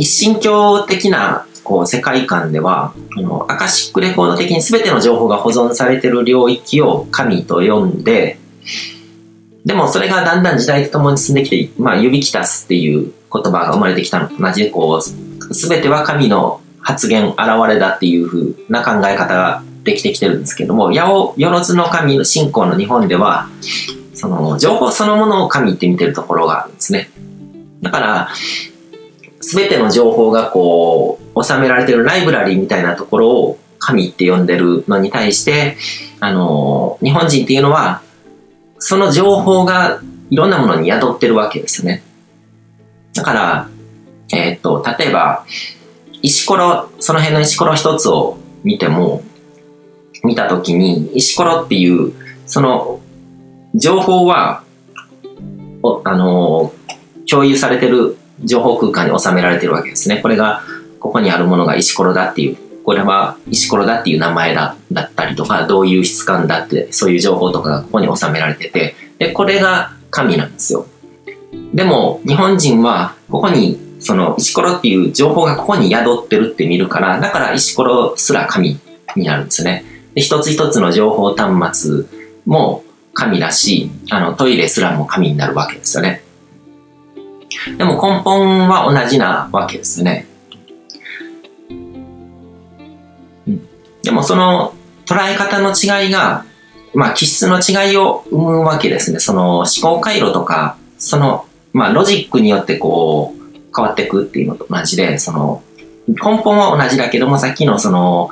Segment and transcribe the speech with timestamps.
[0.00, 8.38] 一神教的なこう世界観では、あのアカシックレコード的に全ての情報が保存されている領域を神と呼んで、
[9.66, 17.38] でもそれがだんだん時代とともに進んできて、まあ、指きたすっていう言葉が生まれてきたのと同じで、こう、全ては神の発言、現
[17.68, 23.50] れだっていう風な考え方ができてきてるんですけども、八百万の神の信仰の日本では、
[24.14, 27.10] その情報そのものを神って見てるところがあるんですね。
[27.82, 28.28] だから、
[29.40, 35.76] すべての情報がこう、収められてるライブラリーみたいなところを神って呼んでるのに対して、
[36.20, 38.02] あの、日本人っていうのは、
[38.78, 40.00] その情報が
[40.30, 42.02] いろんなものに宿ってるわけですよね。
[43.14, 43.68] だから、
[44.32, 45.44] えー、っと、例えば、
[46.22, 49.22] 石ころ、その辺の石ころ一つを見ても、
[50.22, 52.12] 見たときに、石ころっていう、
[52.46, 53.00] その、
[53.74, 54.62] 情報は、
[55.82, 56.74] おあの
[57.26, 60.18] 共有されてる情報空間に収められてるわけですね。
[60.18, 60.62] これが、
[60.98, 70.86] ここにあるものが石ころだっていう、これは石ころだっていう名前だだったりとか、どういう質感だって、そういう情報とかがここに収められてて、で、これが神なんですよ。
[71.74, 78.78] でも、日本人は、ここに、その、石ころっていう情報がここに宿ってるって見るから、だから石ころすら神
[79.14, 79.84] になるんですね。
[80.14, 82.04] で、一つ一つの情報端末
[82.46, 86.22] も神だし、あの、トイレすらも神になるわけですよね。
[87.76, 90.26] でも根本は同じなわけですね。
[94.02, 94.74] でもその
[95.06, 96.44] 捉え方の違いが、
[96.94, 99.18] まあ気質の違いを生むわけですね。
[99.20, 105.62] その思考回路とか、その、まあロジックによってこう変わっていくっていうのと同じで、その
[106.08, 108.30] 根本は同じだけどもさっきのその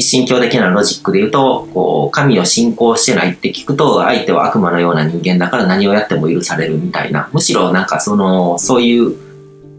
[0.00, 7.28] 一神教的なロジックで言うと、こう、神を信仰してないって聞くと、相手は悪魔のような人間だから何をやっても許されるみたいな。
[7.34, 9.14] むしろなんかその、そういう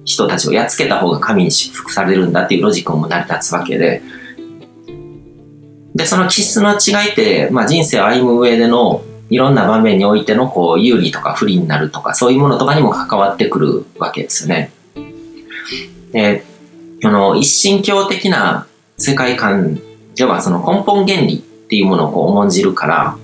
[0.06, 4.04] 人たちをやっつけた方が神に祝福されるんだっていうロジックも成り立つわけで、
[5.96, 14.72] で、その気質の違いって、まあ人生を歩む上でのいろんな場面においてのこう有利とか不利になるとか、そういうものとかにも関わってくるわけですよね。
[16.12, 16.44] で、
[17.02, 18.68] この一神教的な
[18.98, 19.82] 世界観
[20.16, 23.18] ではその根本原理っていうものをこう重んじるから、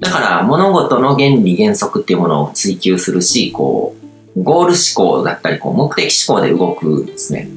[0.00, 3.96] だから物事の原理原則っていうものを追求するし、こ
[4.36, 7.48] う、ゴール思考だったり、こう目的思考で動くんですね。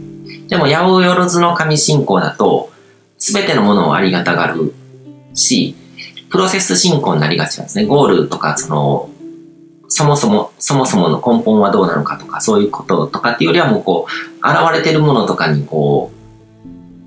[0.48, 2.70] でも、八百万の神信仰だと、
[3.18, 4.74] すべてのものをありがたがる
[5.34, 5.76] し、
[6.30, 7.86] プロセス進行になりがちなんですね。
[7.86, 9.10] ゴールとか、その、
[9.90, 16.17] そもそも、そもそもの根本はどうなのかとか、そういうこととかっていうよりはもうこう、現れてるものとかにこう、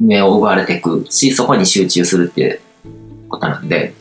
[0.00, 2.60] 目を奪われていくし、そこに集中するっていう
[3.28, 3.94] ことなんで、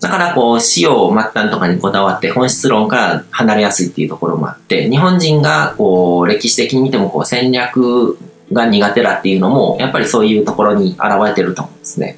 [0.00, 8.16] だからこう、使用末端とかにこだわって本質論から離れやすいっていうところもあって、日本人がこう、歴史的に見てもこう、戦略
[8.52, 12.16] が苦手だっていうのも、やっぱりそういうところに現れてると思うんですね。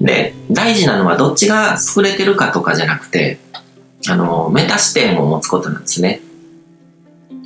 [0.00, 3.38] で、大事なのはどっちが優れてるかとかじゃなくて、
[4.08, 6.20] あの、メタ視点を持つことなんですね。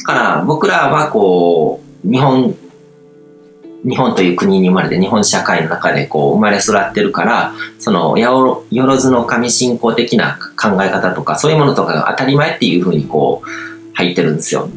[0.00, 2.54] だから僕らはこう、日本
[3.84, 14.68] 日本という国に生まれて日本社会の中でこう生まれ育ってるから、その、よろずの神信仰的な考え方とか、そういうものとかが当たり前っていうふうにこう、入ってるんですよ。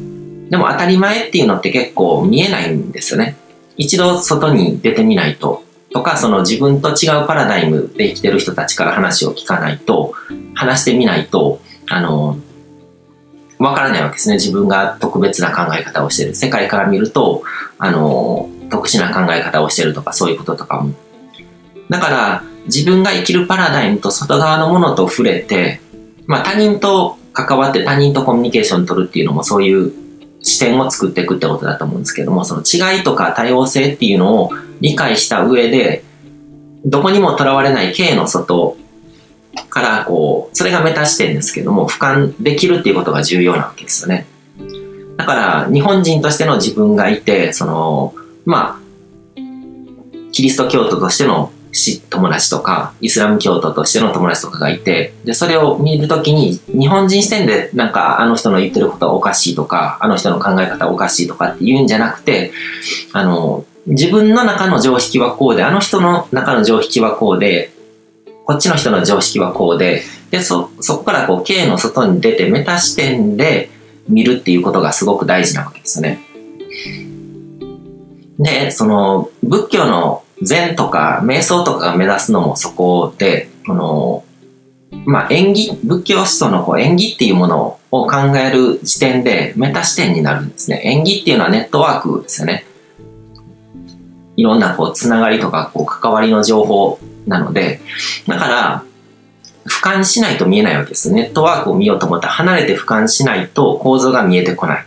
[0.50, 3.36] でも当たり前っていうのって結構見えないんですよね。
[3.76, 10.14] 一度外に出てみないと、とか、その自分と違うパラダイムで生きてる人たちから話を聞かないと、
[10.54, 12.38] 話してみないと、あの、
[13.58, 14.36] わからないわけですね。
[14.36, 16.34] 自分が特別な考え方をしてる。
[16.34, 17.42] 世界から見ると、
[17.78, 20.94] あの、特殊な考え方をしてるとかそういうこととかも。
[21.88, 25.80] だから自分が生きるパラダイムと外側のものと触れて、
[26.26, 29.92] まあ他人と関わって他人とコミュニケーション取るっていうのもそういう
[30.42, 34.50] 視点を作っていくってことだと思うんですけども、その違いとか多様性っていうのを
[34.80, 36.04] 理解した上で、
[36.84, 38.76] どこにもとらわれない形の外
[39.70, 44.26] からこう、それがメタ視点ですけども、俯瞰できるっていうことが重要なわけですよね。
[45.16, 48.14] だから、日本人としての自分がいて、その、
[48.44, 49.40] まあ、
[50.32, 51.52] キリスト教徒としての
[52.10, 62.52] 友達とか、イスラム教徒としての友達とかがいて、で、それを見るときに、日本人視点で、なんか、あの人の言ってることはおかしいとか、あの人の考え方はおかしいとかって言うんじゃなくて、
[63.12, 67.72] あの、自分の中の常識はこうで、あの人の中の常識はこうで、
[68.44, 73.70] こっちの人の常識はこうで、で、そ、そこからこう、経の外に出て、メタ視点で
[74.08, 76.20] 見るっていうことがすごく大事なわけですよね。
[78.38, 84.24] で、その、仏教の禅とか瞑想とかが目指すのもそこで、この、
[85.06, 90.80] まあ、縁起、仏教思想のこう縁起っていうものを考える時点でメタ視点になるんですね。
[90.84, 92.64] 縁起っていうのはネットワークですよね。
[94.36, 97.80] いろんなこう、つながりとか、こう、関わりの情報なので、
[98.26, 98.84] だから、
[99.66, 101.12] 俯瞰しないと見えないわけです。
[101.12, 104.86] ネットワークを見ようと思ったら離れて俯瞰しないと構造が見えてこない。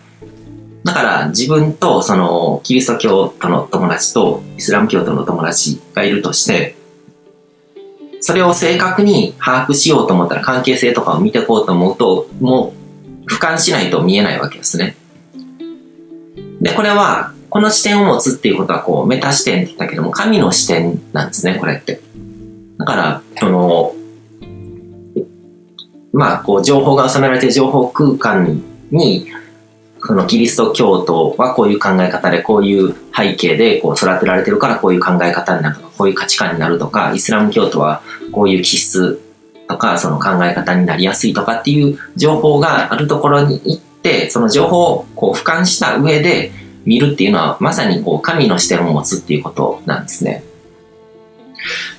[0.87, 6.75] だから自分とそのキリスト教徒の友達とイスラム教徒の友達がいるとして、
[8.21, 12.73] それを正確に把握しようと思ったら関係性とかを見てこうと思うと、も
[13.25, 14.95] う俯瞰しないと見えないわけですね。
[16.61, 21.99] で、これは、この視点を持つっていうことは、こう、メタ視点って言ったけども、神の視点なんですね、これって。
[22.79, 23.93] だから、その、
[26.13, 29.27] まあ、こう、情報が収められて情報空間に、
[30.07, 38.01] そのキリスト教徒はこういう考え方で、こういう背景でこう育てられてるからこういう考え方になるとか、こういう価値観になるとか、イスラム教徒は
[38.31, 39.21] こういう気質
[39.67, 46.51] とか、その考え方になりやすいとかっていう情報があるところに行って、その情報をこう俯瞰した上で
[46.85, 50.41] 見るっていうのは、まさにこう神の視点を持つっていうことなんですね。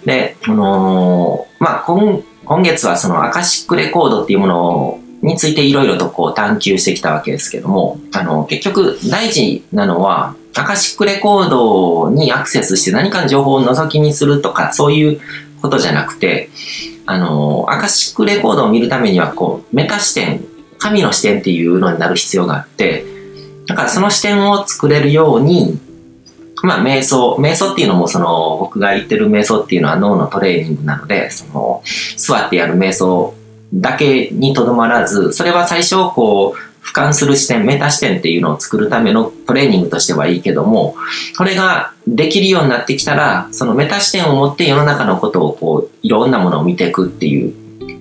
[0.06, 15.20] で、あのー、まあ、今今月はそのアカシックレコードっていうものをについていろいろとこう探求してきたわけですけども、あの、結局大事なのは、アカシックレコードにアクセスして何かの情報を覗きにするとか、そういう
[15.60, 16.50] ことじゃなくて、
[17.06, 20.44] あの、アカシックレコードを見るためには、こう、メタ視点、
[20.78, 23.04] 神の視点っていうのになる必要があって、
[23.66, 25.78] だからその視点を作れるように、
[26.62, 27.36] まあ、瞑想。
[27.36, 31.82] 瞑想っていうのも、その、僕が言ってる瞑想っていうのは脳のトレーニングなので、その、
[32.16, 33.34] 座ってやる瞑想
[33.72, 40.96] だけにとどまらず、それは最初、こう、俯瞰する視点、メタ視点っていうのを作るためのトレーニングとしてはいいけども、
[41.36, 47.52] これができるようになってきたら、そのメタ視点を持って世の中のことをこう、いろんなものを見ていくっていう。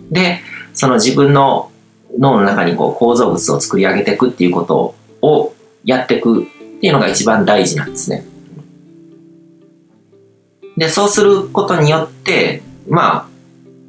[0.10, 0.40] で、
[0.74, 1.70] その自分の
[2.18, 5.54] 脳の中にこう構造物を作り上げていくっていうことを
[5.84, 6.46] やっていくっ
[6.80, 8.26] ていうのが一番大事なんですね。
[10.78, 13.28] で、そうすることによって、まあ、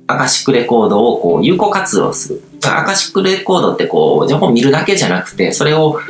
[0.09, 2.43] アカシックレコードをこう有効活用する。
[2.65, 6.01] アカシックレコードってこう、情報を見るだけじゃなくて、それを、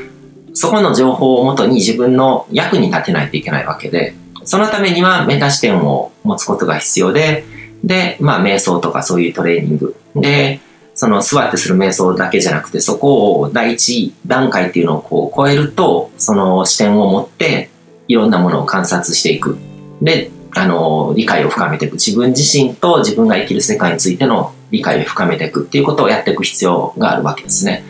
[0.54, 4.14] そこの情報をもとに自分の役に立てないといけないわけで、
[4.44, 7.44] そのためにはメタ視点を持つことが必要で、
[7.84, 9.96] で、まあ、瞑想とかそういうトレーニング。
[10.16, 10.60] で、
[10.94, 17.70] その座ってする瞑想だけじゃなくて、そこを第一段階っていうのをこう超えると、その視点を持って、
[18.06, 19.58] いろんなものを観察していく。
[20.00, 21.94] で、あの、理解を深めていく。
[21.94, 27.84] 自分自身と自分が生きる世界についての理解を深めていくっていうことをやっていく必要があるわけですね。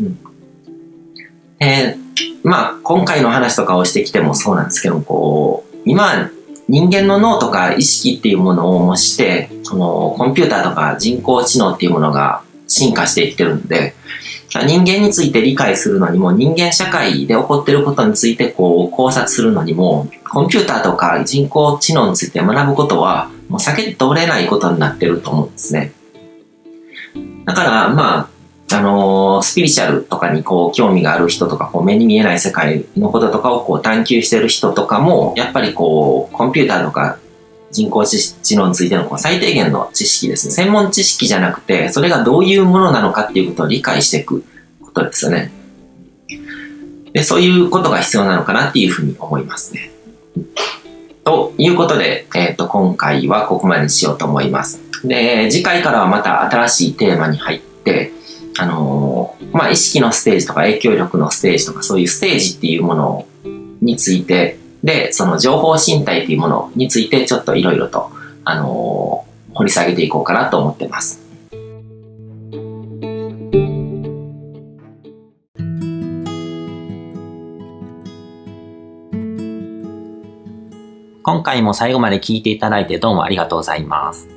[0.00, 0.18] うん、
[1.60, 6.30] えー、まあ、今回の話とかをしてきてもそうなんですけどこう、今、
[6.68, 13.94] 人間の脳とか意識っていうものを模して、そのコンピューターとか人工知能っていうものが進化していってるんで、
[14.62, 25.92] 人間について理解するのにも、人間社会で起こっていることについてこう考察するのにも、コンピューターとか人工知能について学ぶことは、もう避けて通れないことになってると思うんですね。
[27.44, 28.30] だから、ま
[28.70, 37.18] あ、あのー、スピリチュアルとかにこう興味がある人とか、こう目に見えない世界のこととかをこう探求してる人とかも、やっぱりこう、コンピューターとか
[37.74, 40.52] 人工知能についてのこう最低限の知識ですね。
[40.52, 44.44] 専門知識じゃなくて、それがどういうものなのかっていうことを理解していく
[44.80, 45.50] ことですよね。
[47.12, 49.90] で、そういうことが必要なのかなっていうふうに思いますね。
[51.24, 54.80] ということで、えっ、ー、と、今回はここまでにしようと思います。
[55.02, 58.12] で、次回からはまた新しいテーマに入って、
[58.56, 63.26] あのー、まあ、意識のステージとか影響力のステージとかそういうステージっていうもの
[63.80, 68.10] についてで、その情報身体というものについてちょっといろいろと、
[68.44, 71.24] あのー、掘り下げていこうかなと思ってます。
[81.22, 84.28] 今回も最後まで聞いていただいてどうもありがとうございます。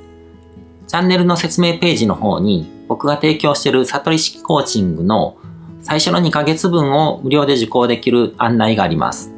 [0.86, 5.36] チャンネルの説明ページの方に僕が提供している悟り式コーチングの
[5.82, 9.37] 最初の2ヶ月分を無料で受講できる案内があります。